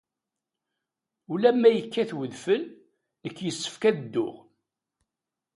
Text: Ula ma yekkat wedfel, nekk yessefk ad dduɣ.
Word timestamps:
Ula 1.33 1.51
ma 1.53 1.69
yekkat 1.71 2.11
wedfel, 2.17 2.63
nekk 3.23 3.37
yessefk 3.45 3.83
ad 3.89 3.95
dduɣ. 4.01 4.35